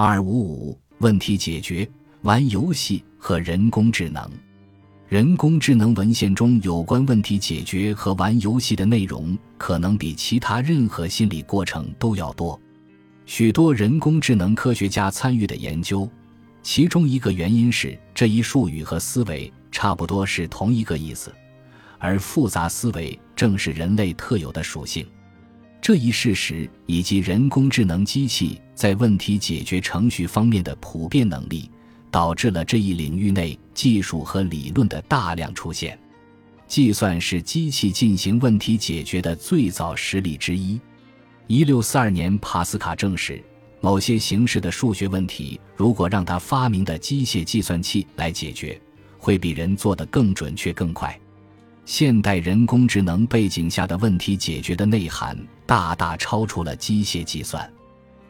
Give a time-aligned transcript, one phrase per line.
[0.00, 1.84] 二五五问题解决：
[2.22, 4.30] 玩游戏和人工智能。
[5.08, 12.56] 人工智能文献中有关问题解决和玩游戏的内容，可能比其他任何心理过程都要多。
[13.26, 16.08] 许多人工智能科学家参与的研究，
[16.62, 21.34] 其中一个原因是这一术语和思维差不多是同一个意思，
[21.98, 25.04] 而复杂思维正是人类特有的属性。
[25.88, 31.70] 这一事实以及人工智能机器在问题解决程序方面的普遍能力。
[32.10, 35.98] 导致了这一领域内技术和理论的大量出现。
[36.66, 40.78] 计算是机器进行问题解决的最早实例之一。
[41.46, 43.42] 一六四二年，帕斯卡证实，
[43.80, 48.78] 某些形式的数学问题，如果让他发明的机械计算器来解决，
[49.16, 51.18] 会比人做的更准确、更快。
[51.88, 55.34] 现代人工智能背景下的问题解决的内涵，
[55.64, 57.66] 大大超出了机械计算，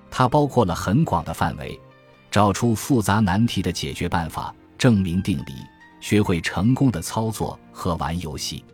[0.09, 1.77] 它包括了很广的范围。
[2.31, 5.55] 找出复杂难题的解决办法，证明定理，
[6.01, 8.65] 学会成功的操作和玩游戏。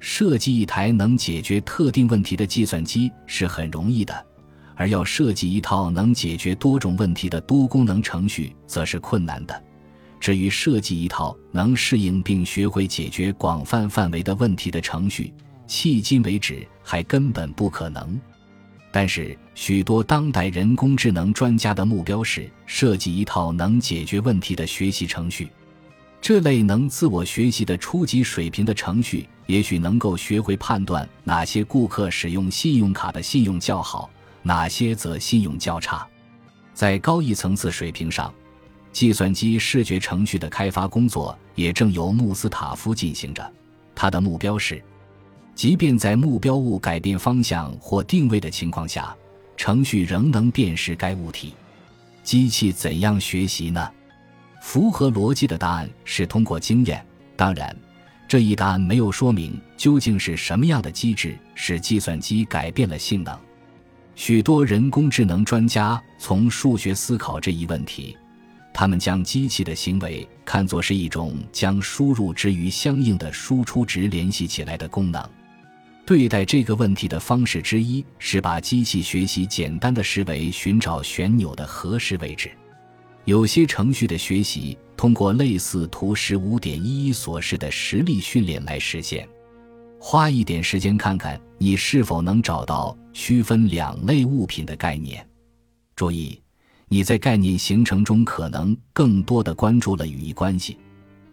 [0.00, 4.26] 设计一台能解决特定问题的计算机是很容易的，
[4.74, 9.62] 而要设计一套能解决多种问题的多功能程序则是困难的。
[10.26, 15.32] 至于设计一套能适应并学会解决广泛范围的问题的程序，
[15.68, 18.20] 迄今为止还根本不可能。
[18.90, 25.48] 但是，许多当代人工智能专家的目标是设计一套能解决问题的学习程序。
[26.20, 34.10] 这类能自我学习的初级水平的程序，也许能够学会判断哪些顾客使用信用卡的信用较好，
[34.42, 36.04] 哪些则信用较差。
[36.74, 38.34] 在高一层次水平上，
[38.96, 43.52] 计算机视觉程序的开发工作也正由穆斯塔夫进行着。
[43.94, 44.82] 他的目标是。
[45.54, 49.14] 即便在目标物改变方向或定位的情况下，
[49.54, 51.52] 程序仍能辨识该物体。
[52.22, 53.86] 机器怎样学习呢？
[54.62, 57.04] 符合逻辑的答案是通过经验。
[57.36, 57.76] 当然，
[58.26, 63.38] 这一答案没有说明究竟是什么样的机制使计算机改变了性能。
[64.14, 68.16] 许多人工智能专家从数学思考这一问题，
[68.78, 75.26] 他们将机器的行为看作是一种将输入值与相应的输出值联系起来的功能。
[76.04, 82.50] 对待这个问题的方式之一是把机器学习简单的视为寻找旋钮的合适位置。
[83.24, 89.26] 有些程序的学习通过类似图十五点一一所示的实例训练来实现。
[89.98, 95.26] 花一点时间看看你是否能找到区分两类物品的概念。
[95.94, 96.38] 注意，
[96.88, 100.78] 你在概念形成中可能更多的关注了语义关系，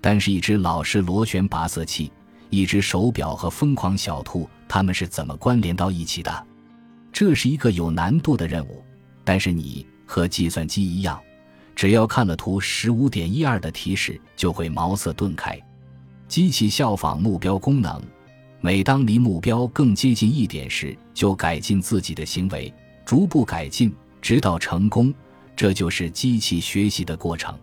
[0.02, 2.12] 但是一只老式螺旋拔色器。
[2.50, 6.47] 一只手表和疯狂小兔，它们是怎么关联到一起的？
[7.12, 8.84] 这是一个有难度的任务。
[9.24, 11.19] 但是你和计算机一样，
[11.75, 15.59] 只要看了图十五点一二的提示，就会茅塞顿开。
[16.28, 18.00] 机器效仿目标功能，
[18.62, 22.72] 每当离目标更接近一点时，就改进自己的行为，
[23.03, 23.91] 逐步改进，
[24.22, 25.12] 直到成功。
[25.56, 27.58] 这就是机器学习的过程。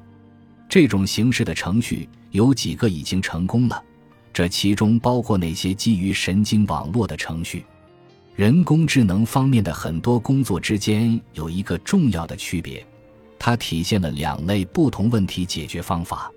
[0.68, 3.82] 这种形式的程序有几个已经成功了。
[4.32, 7.64] 这其中包括那些基于神经网络的程序。
[8.36, 12.86] 人工智能方面的很多工作之间有一个重要的区别，
[13.38, 16.30] 它体现了两类不同问题解决方法。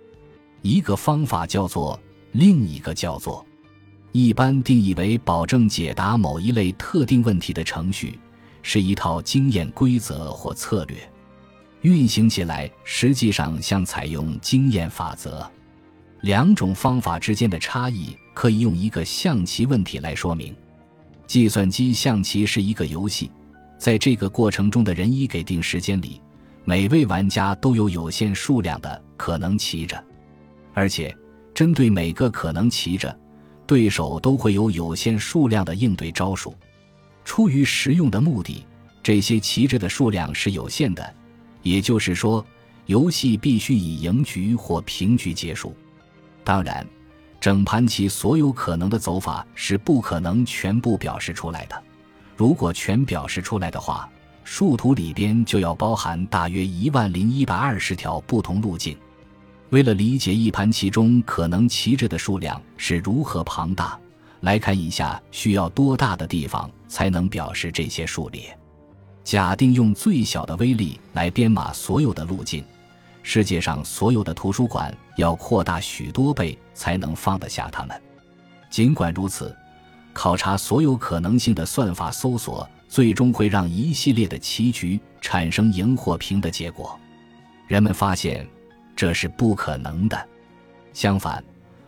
[0.64, 1.98] 一个方法叫做，
[2.32, 3.46] 另一个叫做。
[4.12, 8.20] 一般定义为保证解答某一类特定问题的程序，
[8.64, 10.98] 是一套经验规则或策略，
[11.84, 15.50] 运行起来实际上像采用经验法则。
[16.22, 20.56] 两种方法之间的差异可以用一个象棋问题来说明。
[21.28, 23.30] 计算机象棋是一个游戏，
[23.78, 26.22] 在这个过程中的人一给定时间里，
[26.64, 30.02] 每位玩家都有有限数量的可能棋着，
[30.74, 31.14] 而且
[31.54, 33.14] 针对每个可能棋着，
[33.68, 36.56] 对手都会有有限数量的应对招数。
[37.26, 38.66] 出于实用的目的，
[39.02, 41.14] 这些棋着的数量是有限的，
[41.64, 42.46] 也就是说，
[42.86, 45.76] 游戏必须以赢局或平局结束。
[46.44, 46.86] 当然，
[47.40, 51.84] 整盘棋所有可能的走法是不可能全部表示出来的。
[52.36, 54.10] 如果全表示出来的话，
[54.44, 58.98] 数图里边就要包含大约一万零一百二十条不同路径。
[59.70, 63.98] 为了理解一盘棋中可能棋着的数量是如何庞大，
[64.42, 68.56] 来看一下需要多大的地方才能表示这些数列。
[69.24, 72.64] 假定用最小的威力来编码所有的路径。
[73.22, 78.02] 世界上所有的图书馆要扩大许多倍才能放得下它们。
[78.70, 79.56] 尽管如此，
[80.12, 87.00] 考察所有可能性的算法搜索最终会让一系列的棋局产生赢或平的结果。
[87.66, 88.46] 人们发现
[88.94, 90.28] 这是不可能的。
[90.92, 91.42] 相反，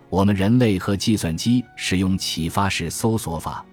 [0.09, 3.63] 我们人类和计算机使用启发式搜索法，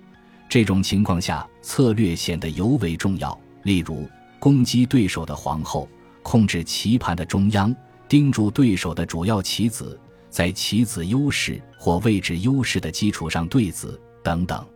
[0.48, 3.38] 这种情况下策略显得尤为重要。
[3.62, 5.88] 例如，攻击对手的皇后，
[6.22, 7.74] 控制棋盘的中央，
[8.08, 9.98] 盯住对手的主要棋子，
[10.30, 14.66] 在棋子优势或位置优势的基础上对子等等。